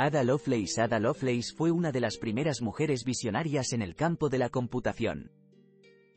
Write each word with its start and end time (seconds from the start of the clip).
Ada 0.00 0.22
Lovelace 0.22 0.80
Ada 0.80 1.00
Lovelace 1.00 1.52
fue 1.52 1.72
una 1.72 1.90
de 1.90 1.98
las 1.98 2.18
primeras 2.18 2.62
mujeres 2.62 3.02
visionarias 3.02 3.72
en 3.72 3.82
el 3.82 3.96
campo 3.96 4.28
de 4.28 4.38
la 4.38 4.48
computación. 4.48 5.32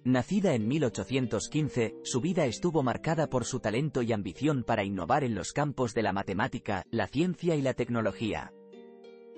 Nacida 0.04 0.54
en 0.54 0.68
1815, 0.68 1.96
su 2.04 2.22
vida 2.22 2.46
estuvo 2.46 2.84
marcada 2.84 3.28
por 3.28 3.44
su 3.44 3.60
talento 3.60 4.04
y 4.04 4.14
ambición 4.14 4.64
para 4.64 4.84
innovar 4.84 5.24
en 5.24 5.34
los 5.34 5.52
campos 5.52 5.96
de 5.96 6.04
la 6.04 6.14
matemática, 6.14 6.86
la 6.92 7.08
ciencia 7.08 7.56
y 7.56 7.64
la 7.64 7.74
tecnología. 7.74 8.54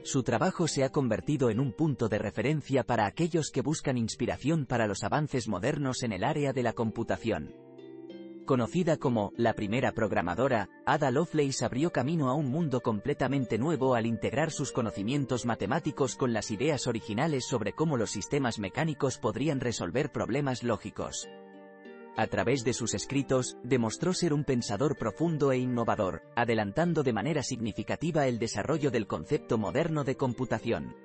Su 0.04 0.24
trabajo 0.24 0.68
se 0.68 0.84
ha 0.84 0.90
convertido 0.90 1.50
en 1.50 1.62
un 1.62 1.72
punto 1.72 2.10
de 2.10 2.18
referencia 2.18 2.84
para 2.84 3.06
aquellos 3.06 3.50
que 3.50 3.62
buscan 3.62 3.98
inspiración 3.98 4.66
para 4.66 4.88
los 4.88 5.04
avances 5.04 5.48
modernos 5.48 6.04
en 6.04 6.12
el 6.12 6.26
área 6.26 6.52
de 6.52 6.64
la 6.64 6.74
computación. 6.74 7.56
Conocida 8.46 8.98
como 8.98 9.32
la 9.38 9.54
primera 9.54 9.94
programadora, 9.94 10.68
Ada 10.86 11.12
Lovelace 11.12 11.64
abrió 11.64 11.92
camino 11.92 12.30
a 12.30 12.34
un 12.34 12.50
mundo 12.50 12.82
completamente 12.82 13.58
nuevo 13.58 13.96
al 13.96 14.06
integrar 14.06 14.52
sus 14.52 14.74
conocimientos 14.74 15.46
matemáticos 15.46 16.18
con 16.18 16.34
las 16.34 16.52
ideas 16.52 16.86
originales 16.86 17.46
sobre 17.46 17.72
cómo 17.72 17.96
los 17.96 18.12
sistemas 18.12 18.60
mecánicos 18.60 19.18
podrían 19.18 19.62
resolver 19.62 20.12
problemas 20.12 20.62
lógicos. 20.62 21.30
A 22.18 22.28
través 22.28 22.66
de 22.66 22.74
sus 22.74 22.94
escritos, 22.94 23.58
demostró 23.64 24.14
ser 24.14 24.34
un 24.34 24.44
pensador 24.44 24.98
profundo 24.98 25.54
e 25.54 25.58
innovador, 25.60 26.24
adelantando 26.36 27.02
de 27.02 27.14
manera 27.14 27.44
significativa 27.44 28.28
el 28.28 28.40
desarrollo 28.40 28.92
del 28.92 29.08
concepto 29.08 29.58
moderno 29.58 30.04
de 30.04 30.18
computación. 30.18 30.98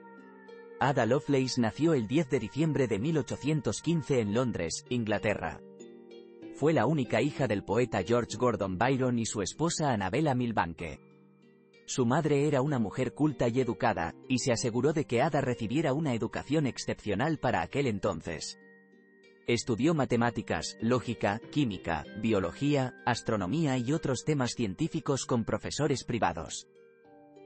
Ada 0.81 1.07
Lovelace 1.07 1.61
nació 1.61 1.95
el 1.95 2.09
10 2.09 2.31
de 2.31 2.41
diciembre 2.41 2.89
de 2.89 2.99
1815 2.99 4.21
en 4.21 4.35
Londres, 4.35 4.85
Inglaterra 4.89 5.61
fue 6.59 6.73
la 6.73 6.87
única 6.87 7.23
hija 7.23 7.47
del 7.47 7.63
poeta 7.63 8.03
George 8.05 8.37
Gordon 8.37 8.79
Byron 8.79 9.21
y 9.21 9.27
su 9.27 9.43
esposa 9.43 9.93
Annabella 9.93 10.35
Milbanke. 10.35 10.99
Su 11.87 12.05
madre 12.05 12.49
era 12.49 12.63
una 12.63 12.81
mujer 12.81 13.15
culta 13.15 13.47
y 13.47 13.61
educada, 13.61 14.17
y 14.29 14.41
se 14.41 14.51
aseguró 14.51 14.93
de 14.93 15.05
que 15.05 15.23
Ada 15.23 15.41
recibiera 15.41 15.93
una 15.93 16.15
educación 16.15 16.67
excepcional 16.67 17.39
para 17.39 17.63
aquel 17.63 17.87
entonces. 17.87 18.59
Estudió 19.47 19.95
matemáticas, 19.95 20.77
lógica, 20.81 21.41
química, 21.53 22.05
biología, 22.21 23.01
astronomía 23.07 23.79
y 23.79 23.93
otros 23.93 24.25
temas 24.25 24.55
científicos 24.57 25.27
con 25.27 25.45
profesores 25.45 26.03
privados. 26.03 26.67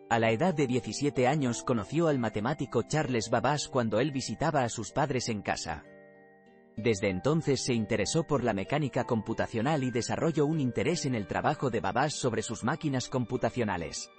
A 0.09 0.19
la 0.19 0.31
edad 0.31 0.55
de 0.55 0.67
17 0.67 1.27
años 1.27 1.63
conoció 1.63 2.09
al 2.09 2.19
matemático 2.19 2.83
Charles 2.89 3.29
Babbage 3.29 3.69
cuando 3.71 4.01
él 4.01 4.11
visitaba 4.11 4.65
a 4.65 4.71
sus 4.71 4.91
padres 4.91 5.29
en 5.29 5.43
casa. 5.43 5.85
Desde 6.77 7.11
entonces 7.11 7.63
se 7.63 7.75
interesó 7.75 8.25
por 8.25 8.43
la 8.43 8.55
mecánica 8.55 9.05
computacional 9.05 9.85
y 9.85 9.91
desarrolló 9.91 10.47
un 10.47 10.61
interés 10.61 11.05
en 11.05 11.15
el 11.15 11.27
trabajo 11.27 11.71
de 11.71 11.81
Babbage 11.81 12.17
sobre 12.17 12.43
sus 12.43 12.65
máquinas 12.65 13.09
computacionales. 13.09 14.11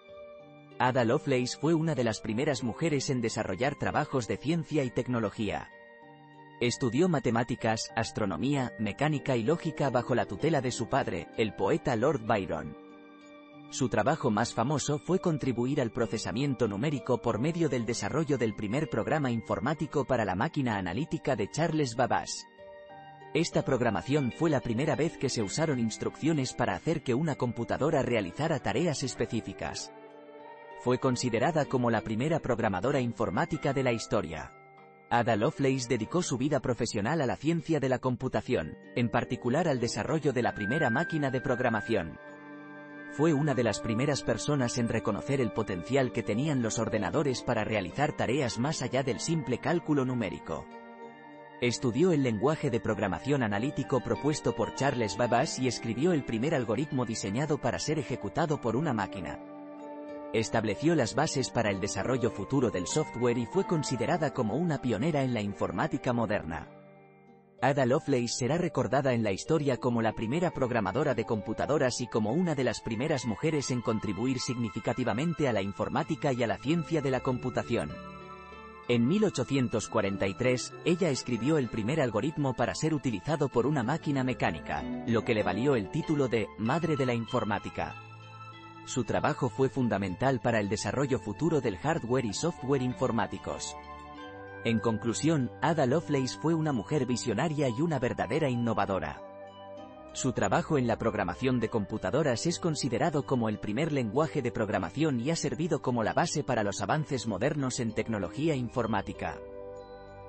Ada 0.80 1.04
Lovelace 1.06 1.58
fue 1.60 1.74
una 1.74 1.96
de 1.96 2.04
las 2.04 2.20
primeras 2.20 2.64
mujeres 2.64 3.10
en 3.10 3.22
desarrollar 3.22 3.76
trabajos 3.76 4.28
de 4.28 4.38
ciencia 4.38 4.84
y 4.84 4.92
tecnología. 4.92 5.70
Estudió 6.62 7.10
matemáticas, 7.10 7.92
astronomía, 7.96 8.74
mecánica 8.80 9.36
y 9.36 9.44
lógica 9.44 9.90
bajo 9.90 10.16
la 10.16 10.26
tutela 10.26 10.62
de 10.62 10.72
su 10.72 10.88
padre, 10.88 11.28
el 11.38 11.56
poeta 11.56 11.96
Lord 11.96 12.22
Byron. 12.26 12.83
Su 13.74 13.90
trabajo 13.90 14.30
más 14.30 14.54
famoso 14.54 15.00
fue 15.00 15.18
contribuir 15.18 15.82
al 15.82 15.90
procesamiento 15.90 16.68
numérico 16.68 17.24
por 17.24 17.40
medio 17.40 17.70
del 17.70 17.88
desarrollo 17.88 18.38
del 18.38 18.54
primer 18.54 18.88
programa 18.88 19.32
informático 19.32 20.06
para 20.06 20.26
la 20.26 20.36
máquina 20.36 20.78
analítica 20.78 21.36
de 21.36 21.50
Charles 21.50 21.96
Babbage. 21.96 22.46
Esta 23.34 23.66
programación 23.66 24.32
fue 24.32 24.52
la 24.52 24.60
primera 24.60 24.96
vez 24.96 25.18
que 25.18 25.28
se 25.28 25.42
usaron 25.42 25.80
instrucciones 25.80 26.54
para 26.54 26.76
hacer 26.76 27.02
que 27.02 27.16
una 27.16 27.34
computadora 27.34 28.04
realizara 28.04 28.60
tareas 28.60 29.02
específicas. 29.02 29.92
Fue 30.82 31.00
considerada 31.00 31.66
como 31.66 31.90
la 31.90 32.02
primera 32.02 32.40
programadora 32.42 33.00
informática 33.00 33.74
de 33.74 33.82
la 33.82 33.92
historia. 33.92 34.54
Ada 35.10 35.36
Lovelace 35.36 35.88
dedicó 35.90 36.22
su 36.22 36.38
vida 36.38 36.60
profesional 36.60 37.22
a 37.22 37.26
la 37.26 37.38
ciencia 37.38 37.80
de 37.80 37.90
la 37.90 37.98
computación, 37.98 38.78
en 38.96 39.10
particular 39.10 39.68
al 39.68 39.80
desarrollo 39.80 40.32
de 40.32 40.44
la 40.44 40.54
primera 40.54 40.92
máquina 40.92 41.32
de 41.32 41.42
programación. 41.42 42.20
Fue 43.16 43.32
una 43.32 43.54
de 43.54 43.64
las 43.64 43.80
primeras 43.80 44.24
personas 44.24 44.80
en 44.80 44.90
reconocer 44.90 45.40
el 45.40 45.52
potencial 45.52 46.12
que 46.12 46.24
tenían 46.24 46.64
los 46.64 46.80
ordenadores 46.80 47.44
para 47.44 47.64
realizar 47.64 48.14
tareas 48.14 48.58
más 48.58 48.82
allá 48.82 49.04
del 49.04 49.20
simple 49.20 49.60
cálculo 49.60 50.04
numérico. 50.04 50.66
Estudió 51.62 52.12
el 52.12 52.24
lenguaje 52.24 52.72
de 52.72 52.80
programación 52.80 53.44
analítico 53.44 54.02
propuesto 54.02 54.56
por 54.56 54.74
Charles 54.74 55.16
Babbage 55.16 55.62
y 55.62 55.68
escribió 55.68 56.12
el 56.12 56.26
primer 56.26 56.56
algoritmo 56.56 57.06
diseñado 57.06 57.60
para 57.60 57.78
ser 57.78 58.00
ejecutado 58.00 58.60
por 58.60 58.76
una 58.76 58.94
máquina. 58.94 59.38
Estableció 60.34 60.96
las 60.96 61.14
bases 61.14 61.52
para 61.52 61.70
el 61.70 61.80
desarrollo 61.80 62.32
futuro 62.32 62.72
del 62.72 62.88
software 62.88 63.38
y 63.38 63.46
fue 63.46 63.68
considerada 63.68 64.34
como 64.34 64.56
una 64.56 64.82
pionera 64.82 65.22
en 65.22 65.36
la 65.36 65.42
informática 65.42 66.14
moderna. 66.14 66.83
Ada 67.64 67.86
Lovelace 67.86 68.28
será 68.28 68.58
recordada 68.58 69.14
en 69.14 69.24
la 69.24 69.32
historia 69.32 69.78
como 69.78 70.02
la 70.02 70.12
primera 70.12 70.52
programadora 70.52 71.16
de 71.16 71.24
computadoras 71.24 72.02
y 72.02 72.08
como 72.08 72.34
una 72.34 72.56
de 72.56 72.66
las 72.66 72.82
primeras 72.82 73.26
mujeres 73.26 73.72
en 73.72 73.80
contribuir 73.80 74.42
significativamente 74.42 75.48
a 75.48 75.54
la 75.54 75.62
informática 75.62 76.34
y 76.34 76.44
a 76.44 76.48
la 76.48 76.58
ciencia 76.58 77.02
de 77.02 77.10
la 77.10 77.22
computación. 77.22 77.90
En 78.90 79.08
1843, 79.08 80.74
ella 80.84 81.10
escribió 81.10 81.58
el 81.58 81.70
primer 81.70 82.02
algoritmo 82.02 82.54
para 82.54 82.76
ser 82.76 82.94
utilizado 82.94 83.48
por 83.48 83.66
una 83.66 83.82
máquina 83.82 84.26
mecánica, 84.26 84.84
lo 85.08 85.24
que 85.24 85.34
le 85.34 85.44
valió 85.44 85.78
el 85.78 85.90
título 85.90 86.28
de 86.28 86.50
Madre 86.58 86.98
de 86.98 87.06
la 87.06 87.14
Informática. 87.14 87.96
Su 88.84 89.06
trabajo 89.06 89.48
fue 89.48 89.70
fundamental 89.70 90.42
para 90.42 90.60
el 90.60 90.68
desarrollo 90.68 91.18
futuro 91.18 91.62
del 91.62 91.78
hardware 91.78 92.26
y 92.26 92.34
software 92.34 92.82
informáticos. 92.82 93.74
En 94.66 94.80
conclusión, 94.80 95.52
Ada 95.62 95.86
Lovelace 95.86 96.38
fue 96.40 96.54
una 96.54 96.72
mujer 96.72 97.06
visionaria 97.06 97.68
y 97.68 97.82
una 97.82 98.00
verdadera 98.00 98.50
innovadora. 98.50 99.22
Su 100.14 100.32
trabajo 100.32 100.78
en 100.78 100.88
la 100.88 100.98
programación 100.98 101.60
de 101.60 101.70
computadoras 101.70 102.46
es 102.46 102.60
considerado 102.60 103.26
como 103.26 103.50
el 103.50 103.60
primer 103.60 103.92
lenguaje 103.92 104.42
de 104.42 104.52
programación 104.52 105.20
y 105.20 105.32
ha 105.32 105.36
servido 105.36 105.82
como 105.82 106.04
la 106.04 106.14
base 106.14 106.44
para 106.44 106.64
los 106.64 106.82
avances 106.82 107.28
modernos 107.28 107.80
en 107.82 107.94
tecnología 107.94 108.56
informática. 108.56 109.38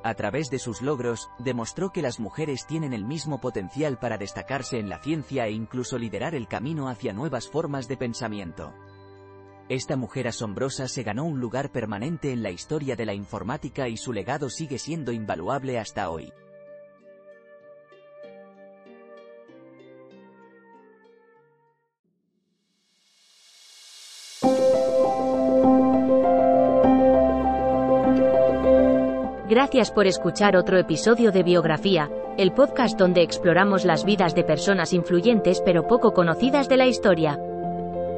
A 0.03 0.15
través 0.15 0.51
de 0.51 0.59
sus 0.59 0.83
logros, 0.83 1.31
demostró 1.39 1.91
que 1.91 2.03
las 2.03 2.19
mujeres 2.19 2.67
tienen 2.67 2.93
el 2.93 3.05
mismo 3.05 3.41
potencial 3.41 3.99
para 3.99 4.19
destacarse 4.19 4.79
en 4.79 4.89
la 4.89 4.99
ciencia 4.99 5.47
e 5.47 5.53
incluso 5.53 5.97
liderar 5.97 6.35
el 6.35 6.49
camino 6.49 6.89
hacia 6.89 7.13
nuevas 7.13 7.49
formas 7.49 7.87
de 7.87 7.97
pensamiento. 7.97 8.75
Esta 9.69 9.97
mujer 9.97 10.29
asombrosa 10.29 10.89
se 10.89 11.03
ganó 11.03 11.25
un 11.25 11.41
lugar 11.41 11.73
permanente 11.73 12.33
en 12.33 12.43
la 12.43 12.51
historia 12.51 12.97
de 12.97 13.07
la 13.07 13.15
informática 13.15 13.89
y 13.89 13.97
su 13.97 14.13
legado 14.13 14.51
sigue 14.51 14.79
siendo 14.79 15.11
invaluable 15.11 15.79
hasta 15.79 16.11
hoy. 16.11 16.33
Gracias 29.49 29.91
por 29.93 30.07
escuchar 30.07 30.57
otro 30.57 30.79
episodio 30.79 31.31
de 31.31 31.43
Biografía, 31.43 32.11
el 32.37 32.53
podcast 32.53 32.99
donde 32.99 33.23
exploramos 33.23 33.85
las 33.85 34.05
vidas 34.05 34.35
de 34.35 34.45
personas 34.45 34.93
influyentes 34.93 35.63
pero 35.65 35.87
poco 35.87 36.13
conocidas 36.13 36.69
de 36.69 36.77
la 36.77 36.87
historia. 36.87 37.39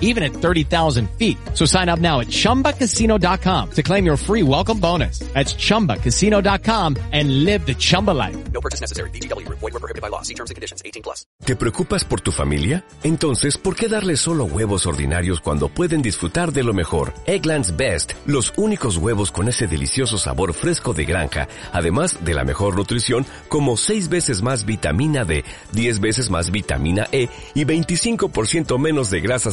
even 0.00 0.24
at 0.24 0.32
30,000 0.32 1.08
feet. 1.10 1.38
So 1.54 1.64
sign 1.64 1.88
up 1.88 2.00
now 2.00 2.18
at 2.20 2.26
chumbacasino.com 2.26 3.70
to 3.70 3.82
claim 3.82 4.04
your 4.04 4.16
free 4.16 4.42
welcome 4.42 4.80
bonus. 4.80 5.20
That's 5.32 5.54
chumbacasino.com 5.54 6.96
and 7.12 7.44
live 7.44 7.64
the 7.64 7.74
Chumba 7.74 8.10
life. 8.10 8.36
No 8.52 8.60
purchase 8.60 8.80
necessary. 8.80 9.10
BGW. 9.10 9.48
Void 9.48 9.72
were 9.72 9.78
prohibited 9.78 10.02
by 10.02 10.08
law. 10.08 10.22
See 10.22 10.34
terms 10.34 10.50
and 10.50 10.56
conditions. 10.56 10.82
18 10.84 11.02
plus. 11.02 11.24
¿Te 11.44 11.56
preocupas 11.56 12.04
por 12.04 12.20
tu 12.20 12.32
familia? 12.32 12.84
Entonces, 13.02 13.56
¿por 13.56 13.74
qué 13.76 13.88
darles 13.88 14.20
solo 14.20 14.44
huevos 14.44 14.86
ordinarios 14.86 15.40
cuando 15.40 15.68
pueden 15.68 16.02
disfrutar 16.02 16.52
de 16.52 16.62
lo 16.62 16.74
mejor? 16.74 17.14
Eggland's 17.26 17.76
Best, 17.76 18.12
los 18.26 18.52
únicos 18.56 18.96
huevos 18.96 19.30
con 19.30 19.48
ese 19.48 19.66
delicioso 19.66 20.18
sabor 20.18 20.52
fresco 20.52 20.92
de 20.92 21.04
granja, 21.04 21.48
además 21.72 22.24
de 22.24 22.34
la 22.34 22.44
mejor 22.44 22.76
nutrición, 22.76 23.24
como 23.48 23.76
6 23.76 24.08
veces 24.08 24.42
más 24.42 24.64
vitamina 24.64 25.24
D, 25.24 25.44
10 25.72 26.00
veces 26.00 26.28
más 26.28 26.50
vitamina 26.50 27.06
E 27.12 27.28
y 27.54 27.64
25% 27.64 28.78
menos 28.78 29.10
de 29.10 29.20
grasa 29.20 29.52